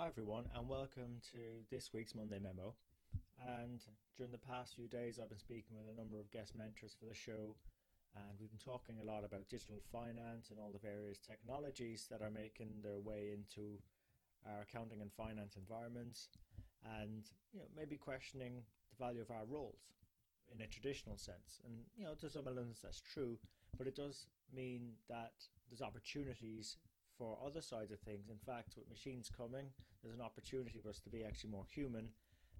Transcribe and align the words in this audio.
Hi, 0.00 0.06
everyone, 0.06 0.48
and 0.56 0.66
welcome 0.66 1.20
to 1.36 1.60
this 1.70 1.92
week's 1.92 2.14
Monday 2.14 2.38
Memo. 2.40 2.72
And 3.46 3.84
during 4.16 4.32
the 4.32 4.38
past 4.38 4.74
few 4.74 4.88
days, 4.88 5.20
I've 5.20 5.28
been 5.28 5.36
speaking 5.36 5.76
with 5.76 5.92
a 5.92 6.00
number 6.00 6.18
of 6.18 6.30
guest 6.30 6.56
mentors 6.56 6.96
for 6.98 7.04
the 7.04 7.14
show, 7.14 7.52
and 8.16 8.32
we've 8.40 8.48
been 8.48 8.64
talking 8.64 8.96
a 8.96 9.04
lot 9.04 9.28
about 9.28 9.50
digital 9.50 9.82
finance 9.92 10.48
and 10.48 10.58
all 10.58 10.72
the 10.72 10.80
various 10.80 11.18
technologies 11.18 12.06
that 12.10 12.22
are 12.22 12.30
making 12.30 12.80
their 12.82 12.98
way 12.98 13.36
into 13.36 13.76
our 14.48 14.62
accounting 14.62 15.02
and 15.02 15.12
finance 15.12 15.56
environments, 15.60 16.30
and 16.96 17.28
you 17.52 17.60
know 17.60 17.68
maybe 17.76 17.98
questioning 17.98 18.64
the 18.88 19.04
value 19.04 19.20
of 19.20 19.30
our 19.30 19.44
roles 19.44 19.92
in 20.48 20.62
a 20.62 20.66
traditional 20.66 21.18
sense. 21.18 21.60
And 21.66 21.76
you 21.94 22.04
know, 22.06 22.14
to 22.24 22.30
some 22.30 22.48
elements 22.48 22.80
that's 22.80 23.02
true, 23.02 23.36
but 23.76 23.86
it 23.86 23.96
does 23.96 24.24
mean 24.48 24.96
that 25.10 25.34
there's 25.68 25.82
opportunities 25.82 26.78
for 27.20 27.36
other 27.44 27.60
sides 27.60 27.92
of 27.92 28.00
things. 28.00 28.30
In 28.30 28.40
fact, 28.40 28.76
with 28.76 28.88
machines 28.88 29.28
coming, 29.28 29.66
there's 30.02 30.16
an 30.16 30.24
opportunity 30.24 30.80
for 30.82 30.88
us 30.88 31.00
to 31.00 31.10
be 31.10 31.22
actually 31.22 31.50
more 31.50 31.68
human, 31.68 32.08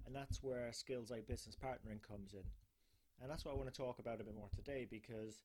and 0.04 0.14
that's 0.14 0.42
where 0.42 0.70
skills 0.72 1.10
like 1.10 1.26
business 1.26 1.56
partnering 1.56 2.04
comes 2.06 2.34
in. 2.34 2.44
And 3.22 3.30
that's 3.30 3.44
what 3.46 3.52
I 3.52 3.56
want 3.56 3.72
to 3.72 3.76
talk 3.76 3.98
about 3.98 4.20
a 4.20 4.24
bit 4.24 4.36
more 4.36 4.52
today 4.54 4.86
because 4.90 5.40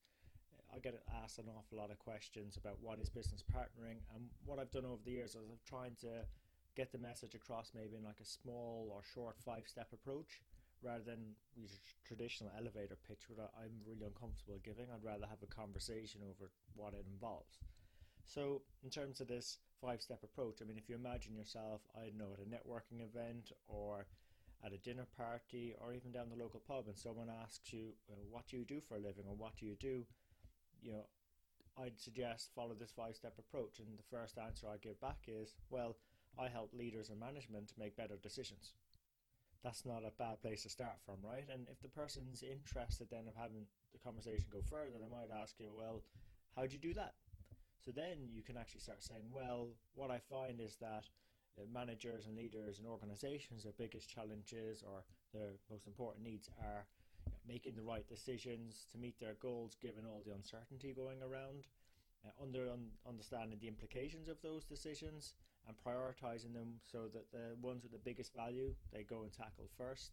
I 0.68 0.80
get 0.80 1.00
asked 1.24 1.40
an 1.40 1.46
awful 1.48 1.78
lot 1.78 1.92
of 1.92 2.00
questions 2.00 2.58
about 2.58 2.76
what 2.82 3.00
is 3.00 3.08
business 3.08 3.42
partnering, 3.42 4.04
and 4.14 4.28
what 4.46 4.60
I've 4.60 4.72
done 4.72 4.86
over 4.86 5.02
the 5.06 5.12
years 5.12 5.32
is 5.32 5.48
I've 5.48 5.64
tried 5.64 5.98
to 6.04 6.28
get 6.76 6.92
the 6.92 7.00
message 7.00 7.36
across 7.36 7.72
maybe 7.74 7.96
in 7.96 8.04
like 8.04 8.20
a 8.20 8.28
small 8.28 8.92
or 8.92 9.00
short 9.16 9.40
five 9.40 9.64
step 9.66 9.88
approach 9.94 10.44
rather 10.84 11.04
than 11.08 11.40
your 11.56 11.70
traditional 12.04 12.52
elevator 12.60 12.98
pitch, 13.08 13.30
which 13.30 13.40
I'm 13.40 13.80
really 13.88 14.04
uncomfortable 14.06 14.60
giving. 14.60 14.92
I'd 14.92 15.08
rather 15.08 15.26
have 15.26 15.42
a 15.42 15.48
conversation 15.48 16.20
over 16.28 16.52
what 16.76 16.94
it 16.94 17.06
involves. 17.08 17.64
So, 18.26 18.64
in 18.84 18.90
terms 18.90 19.22
of 19.22 19.28
this 19.28 19.60
five 19.80 20.02
step 20.02 20.24
approach, 20.24 20.62
I 20.62 20.66
mean, 20.66 20.78
if 20.78 20.90
you 20.90 20.96
imagine 20.96 21.36
yourself, 21.36 21.82
I 21.96 22.08
don't 22.08 22.18
know, 22.18 22.34
at 22.34 22.46
a 22.46 22.50
networking 22.50 23.02
event 23.02 23.52
or 23.68 24.08
at 24.66 24.74
a 24.74 24.78
dinner 24.78 25.06
party 25.16 25.76
or 25.80 25.94
even 25.94 26.12
down 26.12 26.30
the 26.30 26.42
local 26.42 26.60
pub, 26.60 26.86
and 26.88 26.98
someone 26.98 27.30
asks 27.30 27.72
you, 27.72 27.94
well, 28.08 28.20
What 28.30 28.48
do 28.48 28.58
you 28.58 28.66
do 28.66 28.82
for 28.82 28.96
a 28.96 29.00
living 29.00 29.26
or 29.28 29.36
what 29.36 29.56
do 29.56 29.66
you 29.66 29.76
do? 29.80 30.06
You 30.82 30.94
know, 30.94 31.06
I'd 31.78 32.00
suggest 32.00 32.52
follow 32.56 32.74
this 32.74 32.92
five 32.92 33.16
step 33.16 33.36
approach. 33.38 33.80
And 33.80 33.98
the 33.98 34.16
first 34.18 34.38
answer 34.38 34.68
I 34.68 34.78
give 34.78 35.00
back 35.00 35.28
is, 35.28 35.56
Well, 35.70 35.96
I 36.38 36.50
help 36.50 36.74
leaders 36.74 37.10
and 37.10 37.20
management 37.20 37.74
make 37.78 37.96
better 37.96 38.18
decisions. 38.22 38.74
That's 39.64 39.86
not 39.86 40.04
a 40.06 40.12
bad 40.18 40.42
place 40.42 40.64
to 40.64 40.70
start 40.70 40.98
from, 41.06 41.18
right? 41.24 41.46
And 41.52 41.68
if 41.72 41.82
the 41.82 41.90
person's 41.90 42.44
interested 42.44 43.08
then 43.10 43.28
of 43.28 43.36
having 43.36 43.66
the 43.94 44.00
conversation 44.00 44.46
go 44.52 44.62
further, 44.62 44.98
they 45.00 45.10
might 45.10 45.36
ask 45.42 45.56
you, 45.60 45.70
Well, 45.78 46.02
how 46.56 46.66
do 46.66 46.74
you 46.74 46.80
do 46.80 46.94
that? 46.96 47.14
So 47.86 47.92
then 47.92 48.34
you 48.34 48.42
can 48.42 48.58
actually 48.58 48.82
start 48.82 49.04
saying, 49.04 49.30
well, 49.32 49.68
what 49.94 50.10
I 50.10 50.18
find 50.18 50.60
is 50.60 50.76
that 50.82 51.06
uh, 51.56 51.62
managers 51.72 52.26
and 52.26 52.36
leaders 52.36 52.80
and 52.80 52.88
organizations, 52.88 53.62
their 53.62 53.78
biggest 53.78 54.10
challenges 54.10 54.82
or 54.82 55.04
their 55.34 55.54
most 55.70 55.86
important 55.86 56.26
needs 56.26 56.50
are 56.60 56.88
making 57.48 57.76
the 57.76 57.84
right 57.84 58.08
decisions 58.10 58.88
to 58.92 58.98
meet 58.98 59.20
their 59.20 59.36
goals 59.40 59.78
given 59.80 60.04
all 60.04 60.24
the 60.26 60.34
uncertainty 60.34 60.94
going 60.98 61.22
around, 61.22 61.70
uh, 62.26 62.32
under 62.42 62.72
un- 62.72 62.90
understanding 63.08 63.60
the 63.62 63.68
implications 63.68 64.28
of 64.28 64.42
those 64.42 64.66
decisions 64.66 65.36
and 65.68 65.78
prioritizing 65.78 66.54
them 66.54 66.82
so 66.92 67.06
that 67.14 67.32
the 67.32 67.56
ones 67.62 67.84
with 67.84 67.92
the 67.92 68.02
biggest 68.04 68.34
value 68.36 68.74
they 68.92 69.04
go 69.04 69.22
and 69.22 69.32
tackle 69.32 69.70
first 69.78 70.12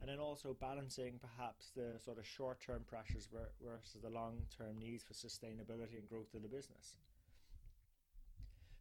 and 0.00 0.08
then 0.08 0.18
also 0.18 0.56
balancing 0.58 1.20
perhaps 1.20 1.70
the 1.76 1.98
sort 2.02 2.18
of 2.18 2.26
short 2.26 2.60
term 2.60 2.82
pressures 2.88 3.28
versus 3.62 4.00
the 4.02 4.08
long 4.08 4.42
term 4.56 4.78
needs 4.78 5.02
for 5.02 5.12
sustainability 5.12 5.98
and 5.98 6.08
growth 6.08 6.32
of 6.34 6.42
the 6.42 6.48
business. 6.48 6.96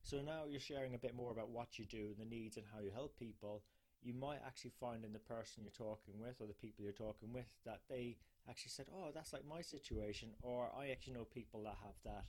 So 0.03 0.21
now 0.21 0.43
you're 0.49 0.59
sharing 0.59 0.95
a 0.95 0.97
bit 0.97 1.15
more 1.15 1.31
about 1.31 1.49
what 1.49 1.77
you 1.77 1.85
do, 1.85 2.15
and 2.17 2.17
the 2.17 2.35
needs, 2.35 2.57
and 2.57 2.65
how 2.73 2.81
you 2.81 2.91
help 2.91 3.17
people. 3.19 3.63
You 4.01 4.13
might 4.13 4.39
actually 4.45 4.71
find 4.79 5.03
in 5.03 5.11
the 5.11 5.19
person 5.19 5.61
you're 5.61 5.71
talking 5.71 6.13
with 6.19 6.39
or 6.39 6.47
the 6.47 6.53
people 6.53 6.83
you're 6.83 6.93
talking 6.93 7.33
with 7.33 7.47
that 7.65 7.81
they 7.89 8.15
actually 8.49 8.71
said, 8.71 8.85
Oh, 8.95 9.09
that's 9.13 9.33
like 9.33 9.45
my 9.47 9.61
situation, 9.61 10.29
or 10.41 10.71
I 10.75 10.89
actually 10.89 11.13
know 11.13 11.25
people 11.25 11.63
that 11.63 11.75
have 11.83 11.99
that 12.05 12.23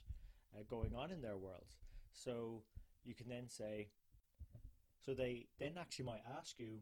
uh, 0.53 0.63
going 0.69 0.93
on 0.95 1.11
in 1.11 1.21
their 1.21 1.37
worlds. 1.37 1.77
So 2.11 2.61
you 3.05 3.15
can 3.15 3.29
then 3.29 3.47
say, 3.47 3.87
so 5.03 5.13
they 5.13 5.47
then 5.59 5.73
actually 5.79 6.05
might 6.05 6.23
ask 6.37 6.59
you, 6.59 6.79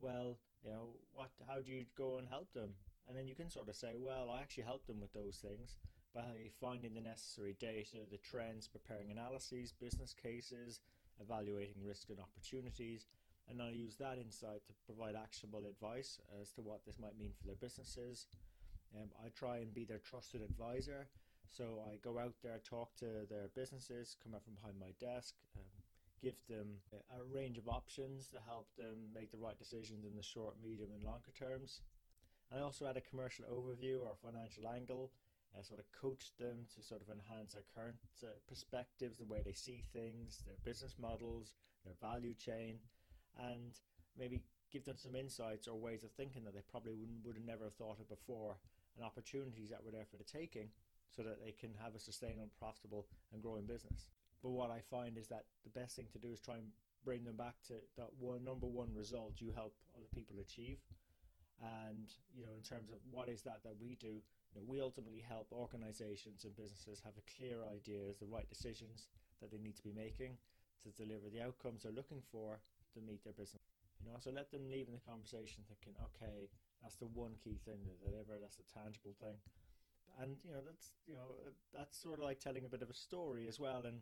Well, 0.00 0.38
you 0.64 0.70
know, 0.70 0.96
what? 1.12 1.30
How 1.48 1.60
do 1.60 1.70
you 1.70 1.84
go 1.96 2.18
and 2.18 2.28
help 2.28 2.52
them? 2.52 2.70
And 3.08 3.16
then 3.16 3.26
you 3.26 3.34
can 3.34 3.50
sort 3.50 3.68
of 3.68 3.74
say, 3.74 3.94
well, 3.98 4.30
I 4.30 4.40
actually 4.40 4.64
help 4.64 4.86
them 4.86 5.00
with 5.00 5.12
those 5.12 5.36
things 5.36 5.76
by 6.14 6.50
finding 6.60 6.94
the 6.94 7.00
necessary 7.00 7.56
data, 7.58 7.98
the 8.10 8.18
trends, 8.18 8.68
preparing 8.68 9.10
analyses, 9.10 9.72
business 9.72 10.14
cases, 10.14 10.80
evaluating 11.20 11.84
risks 11.84 12.10
and 12.10 12.18
opportunities, 12.20 13.06
and 13.48 13.60
I 13.60 13.70
use 13.70 13.96
that 13.96 14.18
insight 14.18 14.64
to 14.66 14.72
provide 14.86 15.14
actionable 15.16 15.66
advice 15.66 16.20
as 16.40 16.50
to 16.52 16.62
what 16.62 16.84
this 16.86 16.98
might 16.98 17.18
mean 17.18 17.32
for 17.38 17.46
their 17.46 17.56
businesses. 17.56 18.26
Um, 18.94 19.10
I 19.24 19.28
try 19.28 19.58
and 19.58 19.74
be 19.74 19.84
their 19.84 19.98
trusted 19.98 20.42
advisor, 20.42 21.08
so 21.50 21.82
I 21.90 21.96
go 21.96 22.18
out 22.18 22.34
there, 22.42 22.60
talk 22.62 22.94
to 22.98 23.26
their 23.28 23.50
businesses, 23.54 24.16
come 24.22 24.34
out 24.34 24.44
from 24.44 24.54
behind 24.54 24.78
my 24.78 24.94
desk, 25.00 25.34
um, 25.56 25.79
give 26.22 26.36
them 26.48 26.80
a 27.16 27.24
range 27.24 27.58
of 27.58 27.68
options 27.68 28.28
to 28.28 28.38
help 28.46 28.68
them 28.76 29.08
make 29.14 29.30
the 29.30 29.38
right 29.38 29.58
decisions 29.58 30.04
in 30.04 30.16
the 30.16 30.22
short, 30.22 30.54
medium, 30.62 30.90
and 30.94 31.02
longer 31.04 31.32
terms. 31.38 31.80
I 32.54 32.60
also 32.60 32.86
add 32.86 32.96
a 32.96 33.00
commercial 33.00 33.44
overview 33.46 34.02
or 34.02 34.12
financial 34.22 34.68
angle, 34.68 35.12
uh, 35.56 35.62
sort 35.62 35.80
of 35.80 35.86
coach 35.92 36.32
them 36.38 36.66
to 36.74 36.82
sort 36.82 37.00
of 37.00 37.08
enhance 37.08 37.54
their 37.54 37.64
current 37.74 37.96
uh, 38.22 38.26
perspectives, 38.48 39.18
the 39.18 39.24
way 39.24 39.42
they 39.44 39.52
see 39.52 39.82
things, 39.92 40.42
their 40.46 40.58
business 40.64 40.96
models, 40.98 41.54
their 41.84 41.94
value 42.00 42.34
chain, 42.34 42.78
and 43.38 43.78
maybe 44.18 44.42
give 44.70 44.84
them 44.84 44.96
some 44.96 45.14
insights 45.16 45.66
or 45.66 45.78
ways 45.78 46.04
of 46.04 46.10
thinking 46.12 46.44
that 46.44 46.54
they 46.54 46.62
probably 46.70 46.94
wouldn't, 46.94 47.24
would 47.24 47.36
never 47.46 47.64
have 47.64 47.70
never 47.70 47.70
thought 47.70 48.00
of 48.00 48.08
before, 48.08 48.56
and 48.96 49.04
opportunities 49.04 49.70
that 49.70 49.84
were 49.84 49.90
there 49.90 50.06
for 50.10 50.16
the 50.16 50.24
taking, 50.24 50.68
so 51.10 51.22
that 51.22 51.42
they 51.44 51.52
can 51.52 51.70
have 51.82 51.94
a 51.94 51.98
sustainable, 51.98 52.50
profitable, 52.58 53.06
and 53.32 53.42
growing 53.42 53.66
business. 53.66 54.10
But 54.42 54.50
what 54.50 54.70
I 54.70 54.80
find 54.80 55.18
is 55.18 55.28
that 55.28 55.44
the 55.64 55.70
best 55.70 55.96
thing 55.96 56.06
to 56.12 56.18
do 56.18 56.32
is 56.32 56.40
try 56.40 56.56
and 56.56 56.72
bring 57.04 57.24
them 57.24 57.36
back 57.36 57.56
to 57.68 57.74
that 57.96 58.08
one 58.18 58.44
number 58.44 58.66
one 58.66 58.92
result 58.94 59.40
you 59.40 59.52
help 59.54 59.74
other 59.96 60.08
people 60.14 60.36
achieve. 60.40 60.78
And 61.60 62.08
you 62.32 62.44
know, 62.44 62.56
in 62.56 62.64
terms 62.64 62.88
of 62.88 62.98
what 63.10 63.28
is 63.28 63.42
that 63.42 63.60
that 63.64 63.76
we 63.80 63.96
do, 64.00 64.24
you 64.52 64.56
know, 64.56 64.64
we 64.66 64.80
ultimately 64.80 65.20
help 65.20 65.52
organisations 65.52 66.44
and 66.44 66.56
businesses 66.56 67.02
have 67.04 67.12
a 67.20 67.28
clear 67.36 67.60
idea 67.68 68.00
of 68.08 68.18
the 68.18 68.26
right 68.26 68.48
decisions 68.48 69.08
that 69.40 69.52
they 69.52 69.58
need 69.58 69.76
to 69.76 69.84
be 69.84 69.92
making 69.92 70.36
to 70.82 70.88
deliver 70.96 71.28
the 71.28 71.44
outcomes 71.44 71.82
they're 71.82 71.92
looking 71.92 72.22
for 72.32 72.60
to 72.94 73.00
meet 73.04 73.22
their 73.24 73.36
business. 73.36 73.60
You 74.00 74.08
know, 74.08 74.16
so 74.18 74.32
let 74.32 74.50
them 74.50 74.64
leave 74.72 74.88
in 74.88 74.96
the 74.96 75.04
conversation 75.04 75.60
thinking, 75.68 75.92
okay, 76.08 76.48
that's 76.80 76.96
the 76.96 77.12
one 77.12 77.36
key 77.36 77.60
thing 77.68 77.84
to 77.84 77.92
deliver. 78.00 78.40
That's 78.40 78.56
a 78.56 78.64
tangible 78.72 79.12
thing, 79.20 79.36
and 80.16 80.40
you 80.40 80.52
know, 80.52 80.64
that's 80.64 80.96
you 81.06 81.14
know, 81.14 81.28
that's 81.76 82.00
sort 82.00 82.18
of 82.18 82.24
like 82.24 82.40
telling 82.40 82.64
a 82.64 82.72
bit 82.72 82.80
of 82.80 82.88
a 82.88 82.96
story 82.96 83.46
as 83.46 83.60
well. 83.60 83.84
And 83.84 84.00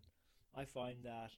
I 0.59 0.65
find 0.65 0.97
that 1.05 1.31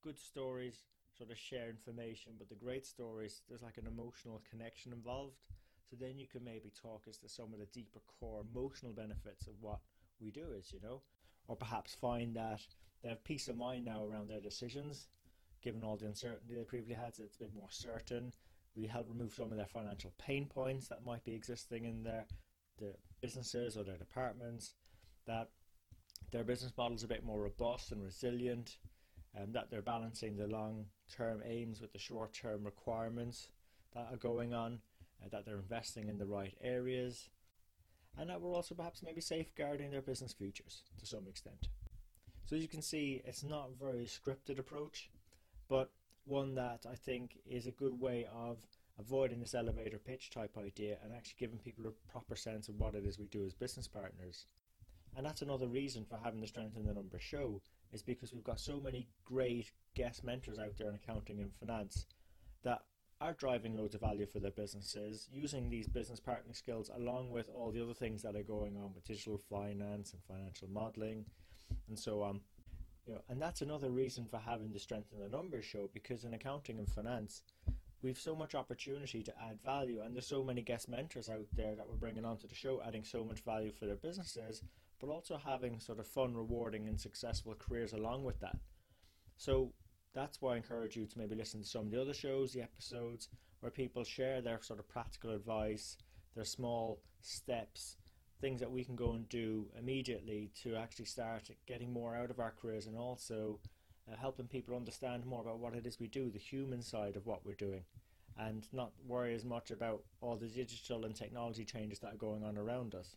good 0.00 0.16
stories 0.16 0.84
sort 1.18 1.30
of 1.30 1.38
share 1.38 1.68
information, 1.68 2.34
but 2.38 2.48
the 2.48 2.54
great 2.54 2.86
stories, 2.86 3.42
there's 3.48 3.62
like 3.62 3.78
an 3.78 3.86
emotional 3.88 4.42
connection 4.48 4.92
involved. 4.92 5.48
So 5.90 5.96
then 6.00 6.18
you 6.18 6.26
can 6.28 6.44
maybe 6.44 6.70
talk 6.70 7.02
as 7.08 7.18
to 7.18 7.28
some 7.28 7.52
of 7.52 7.58
the 7.58 7.66
deeper 7.66 7.98
core 8.20 8.44
emotional 8.54 8.92
benefits 8.92 9.48
of 9.48 9.54
what 9.60 9.80
we 10.20 10.30
do 10.30 10.46
is, 10.56 10.72
you 10.72 10.80
know, 10.80 11.02
or 11.48 11.56
perhaps 11.56 11.94
find 11.94 12.36
that 12.36 12.60
they 13.02 13.08
have 13.08 13.24
peace 13.24 13.48
of 13.48 13.56
mind 13.56 13.84
now 13.84 14.04
around 14.04 14.28
their 14.28 14.40
decisions, 14.40 15.08
given 15.60 15.82
all 15.82 15.96
the 15.96 16.06
uncertainty 16.06 16.54
they 16.54 16.62
previously 16.62 16.94
had, 16.94 17.14
so 17.14 17.24
it's 17.24 17.36
a 17.36 17.40
bit 17.40 17.54
more 17.54 17.70
certain. 17.70 18.32
We 18.76 18.86
help 18.86 19.08
remove 19.08 19.34
some 19.34 19.50
of 19.50 19.56
their 19.56 19.66
financial 19.66 20.12
pain 20.18 20.46
points 20.46 20.86
that 20.88 21.04
might 21.04 21.24
be 21.24 21.34
existing 21.34 21.86
in 21.86 22.04
their, 22.04 22.26
their 22.78 22.94
businesses 23.20 23.76
or 23.76 23.82
their 23.82 23.98
departments. 23.98 24.74
That 25.26 25.50
their 26.34 26.44
business 26.44 26.72
model 26.76 26.96
is 26.96 27.04
a 27.04 27.08
bit 27.08 27.24
more 27.24 27.40
robust 27.40 27.92
and 27.92 28.02
resilient, 28.02 28.78
and 29.36 29.44
um, 29.44 29.52
that 29.52 29.70
they're 29.70 29.82
balancing 29.82 30.36
the 30.36 30.48
long 30.48 30.84
term 31.16 31.40
aims 31.46 31.80
with 31.80 31.92
the 31.92 31.98
short 31.98 32.32
term 32.32 32.64
requirements 32.64 33.48
that 33.94 34.08
are 34.10 34.16
going 34.16 34.52
on, 34.52 34.80
uh, 35.22 35.28
that 35.30 35.46
they're 35.46 35.60
investing 35.60 36.08
in 36.08 36.18
the 36.18 36.26
right 36.26 36.54
areas, 36.60 37.28
and 38.18 38.28
that 38.28 38.40
we're 38.40 38.52
also 38.52 38.74
perhaps 38.74 39.00
maybe 39.00 39.20
safeguarding 39.20 39.92
their 39.92 40.02
business 40.02 40.32
futures 40.32 40.82
to 40.98 41.06
some 41.06 41.28
extent. 41.28 41.68
So 42.46 42.56
as 42.56 42.62
you 42.62 42.68
can 42.68 42.82
see, 42.82 43.22
it's 43.24 43.44
not 43.44 43.70
a 43.70 43.84
very 43.84 44.04
scripted 44.04 44.58
approach, 44.58 45.10
but 45.68 45.92
one 46.24 46.56
that 46.56 46.84
I 46.90 46.96
think 46.96 47.38
is 47.46 47.68
a 47.68 47.70
good 47.70 48.00
way 48.00 48.26
of 48.34 48.58
avoiding 48.98 49.38
this 49.38 49.54
elevator 49.54 49.98
pitch 49.98 50.30
type 50.30 50.56
idea 50.58 50.96
and 51.04 51.12
actually 51.12 51.36
giving 51.38 51.58
people 51.58 51.86
a 51.86 52.10
proper 52.10 52.34
sense 52.34 52.68
of 52.68 52.74
what 52.80 52.96
it 52.96 53.04
is 53.04 53.20
we 53.20 53.26
do 53.26 53.44
as 53.46 53.54
business 53.54 53.86
partners. 53.86 54.46
And 55.16 55.24
that's 55.24 55.42
another 55.42 55.68
reason 55.68 56.04
for 56.04 56.18
having 56.22 56.40
the 56.40 56.46
Strength 56.46 56.76
in 56.76 56.86
the 56.86 56.94
Numbers 56.94 57.22
show, 57.22 57.62
is 57.92 58.02
because 58.02 58.32
we've 58.32 58.44
got 58.44 58.58
so 58.58 58.80
many 58.80 59.06
great 59.24 59.70
guest 59.94 60.24
mentors 60.24 60.58
out 60.58 60.76
there 60.76 60.88
in 60.88 60.96
accounting 60.96 61.40
and 61.40 61.52
finance 61.54 62.06
that 62.64 62.82
are 63.20 63.34
driving 63.34 63.76
loads 63.76 63.94
of 63.94 64.00
value 64.00 64.26
for 64.26 64.40
their 64.40 64.50
businesses, 64.50 65.28
using 65.32 65.70
these 65.70 65.86
business 65.86 66.20
partnering 66.20 66.54
skills 66.54 66.90
along 66.96 67.30
with 67.30 67.48
all 67.54 67.70
the 67.70 67.82
other 67.82 67.94
things 67.94 68.22
that 68.22 68.34
are 68.34 68.42
going 68.42 68.76
on 68.76 68.92
with 68.94 69.04
digital 69.04 69.38
finance 69.38 70.12
and 70.12 70.22
financial 70.24 70.68
modeling 70.68 71.24
and 71.88 71.98
so 71.98 72.22
on. 72.22 72.40
You 73.06 73.14
know, 73.14 73.20
and 73.28 73.40
that's 73.40 73.62
another 73.62 73.90
reason 73.90 74.26
for 74.26 74.38
having 74.38 74.72
the 74.72 74.80
Strength 74.80 75.12
in 75.12 75.20
the 75.20 75.28
Numbers 75.28 75.64
show 75.64 75.88
because 75.92 76.24
in 76.24 76.34
accounting 76.34 76.78
and 76.78 76.88
finance, 76.88 77.42
we've 78.02 78.18
so 78.18 78.34
much 78.34 78.54
opportunity 78.54 79.22
to 79.22 79.32
add 79.42 79.58
value, 79.64 80.02
and 80.02 80.14
there's 80.14 80.26
so 80.26 80.44
many 80.44 80.62
guest 80.62 80.88
mentors 80.88 81.28
out 81.28 81.46
there 81.54 81.74
that 81.74 81.88
we're 81.88 81.96
bringing 81.96 82.24
onto 82.24 82.46
the 82.46 82.54
show, 82.54 82.82
adding 82.86 83.04
so 83.04 83.24
much 83.24 83.40
value 83.40 83.72
for 83.72 83.86
their 83.86 83.96
businesses, 83.96 84.62
but 85.04 85.12
also 85.12 85.36
having 85.36 85.78
sort 85.80 85.98
of 85.98 86.06
fun, 86.06 86.34
rewarding, 86.34 86.88
and 86.88 86.98
successful 86.98 87.54
careers 87.58 87.92
along 87.92 88.24
with 88.24 88.40
that. 88.40 88.56
So 89.36 89.72
that's 90.14 90.40
why 90.40 90.54
I 90.54 90.56
encourage 90.56 90.96
you 90.96 91.06
to 91.06 91.18
maybe 91.18 91.34
listen 91.34 91.62
to 91.62 91.68
some 91.68 91.86
of 91.86 91.90
the 91.90 92.00
other 92.00 92.14
shows, 92.14 92.52
the 92.52 92.62
episodes 92.62 93.28
where 93.60 93.70
people 93.70 94.04
share 94.04 94.40
their 94.40 94.62
sort 94.62 94.78
of 94.78 94.88
practical 94.88 95.30
advice, 95.30 95.96
their 96.34 96.44
small 96.44 97.02
steps, 97.20 97.96
things 98.40 98.60
that 98.60 98.70
we 98.70 98.84
can 98.84 98.96
go 98.96 99.12
and 99.12 99.28
do 99.28 99.66
immediately 99.78 100.50
to 100.62 100.76
actually 100.76 101.06
start 101.06 101.50
getting 101.66 101.92
more 101.92 102.16
out 102.16 102.30
of 102.30 102.40
our 102.40 102.54
careers 102.60 102.86
and 102.86 102.96
also 102.96 103.58
uh, 104.10 104.16
helping 104.16 104.46
people 104.46 104.76
understand 104.76 105.24
more 105.26 105.40
about 105.40 105.58
what 105.58 105.74
it 105.74 105.86
is 105.86 105.98
we 105.98 106.08
do, 106.08 106.30
the 106.30 106.38
human 106.38 106.82
side 106.82 107.16
of 107.16 107.26
what 107.26 107.44
we're 107.44 107.54
doing, 107.54 107.82
and 108.38 108.66
not 108.72 108.92
worry 109.06 109.34
as 109.34 109.44
much 109.44 109.70
about 109.70 110.02
all 110.20 110.36
the 110.36 110.46
digital 110.46 111.04
and 111.04 111.14
technology 111.14 111.64
changes 111.64 111.98
that 111.98 112.14
are 112.14 112.18
going 112.18 112.44
on 112.44 112.56
around 112.56 112.94
us, 112.94 113.16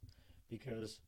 because 0.49 0.99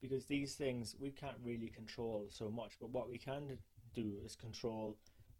because 0.00 0.26
these 0.26 0.54
things 0.54 0.96
we 0.98 1.10
can't 1.10 1.36
really 1.44 1.68
control 1.68 2.26
so 2.30 2.50
much, 2.50 2.72
but 2.80 2.90
what 2.90 3.08
we 3.08 3.18
can 3.18 3.58
do 3.94 4.14
is 4.24 4.36
control 4.36 4.96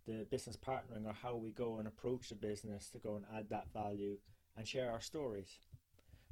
the 0.07 0.27
business 0.31 0.57
partnering 0.57 1.07
or 1.07 1.13
how 1.13 1.37
we 1.37 1.51
go 1.51 1.79
and 1.79 1.87
approach 1.87 2.29
the 2.29 2.35
business 2.35 2.89
to 2.91 2.99
go 2.99 3.17
and 3.17 3.25
add 3.37 3.49
that 3.51 3.73
value 3.73 4.17
and 4.57 4.67
share 4.67 4.91
our 4.91 5.01
stories. 5.01 5.59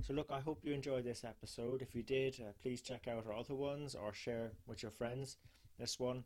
So, 0.02 0.14
look, 0.14 0.28
I 0.30 0.40
hope 0.40 0.60
you 0.62 0.72
enjoyed 0.72 1.04
this 1.04 1.25
episode. 1.25 1.82
If 1.82 1.94
you 1.94 2.02
did, 2.02 2.38
uh, 2.40 2.52
please 2.62 2.80
check 2.80 3.08
out 3.08 3.26
our 3.26 3.32
other 3.32 3.54
ones 3.54 3.94
or 3.94 4.14
share 4.14 4.52
with 4.66 4.82
your 4.82 4.92
friends 4.92 5.38
this 5.78 5.98
one. 5.98 6.25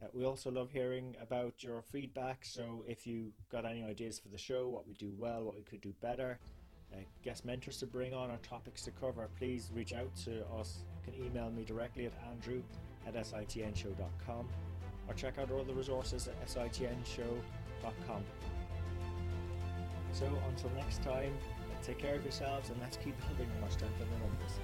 Uh, 0.00 0.06
we 0.12 0.24
also 0.24 0.50
love 0.50 0.70
hearing 0.70 1.16
about 1.20 1.62
your 1.62 1.82
feedback. 1.82 2.44
So, 2.44 2.84
if 2.86 3.06
you 3.06 3.32
got 3.50 3.66
any 3.66 3.82
ideas 3.82 4.18
for 4.18 4.28
the 4.28 4.38
show, 4.38 4.68
what 4.68 4.86
we 4.86 4.94
do 4.94 5.12
well, 5.18 5.42
what 5.42 5.56
we 5.56 5.62
could 5.62 5.80
do 5.80 5.92
better, 6.00 6.38
uh, 6.92 6.98
guest 7.22 7.44
mentors 7.44 7.78
to 7.78 7.86
bring 7.86 8.14
on, 8.14 8.30
or 8.30 8.36
topics 8.38 8.82
to 8.82 8.90
cover, 8.90 9.28
please 9.38 9.70
reach 9.74 9.92
out 9.92 10.14
to 10.24 10.44
us. 10.58 10.84
You 11.06 11.12
can 11.12 11.26
email 11.26 11.50
me 11.50 11.64
directly 11.64 12.06
at 12.06 12.12
andrew 12.30 12.62
at 13.06 13.14
sitnshow.com 13.14 14.48
or 15.08 15.14
check 15.14 15.38
out 15.38 15.50
our 15.50 15.58
other 15.58 15.72
resources 15.72 16.28
at 16.28 16.46
sitnshow.com. 16.46 18.22
So 20.12 20.26
until 20.48 20.70
next 20.76 21.02
time, 21.02 21.32
take 21.82 21.98
care 21.98 22.14
of 22.14 22.22
yourselves 22.22 22.68
and 22.70 22.80
let's 22.80 22.96
keep 22.96 23.14
building 23.26 23.48
our 23.62 23.70
strength 23.70 24.00
in 24.00 24.06
the 24.06 24.18
numbers. 24.18 24.58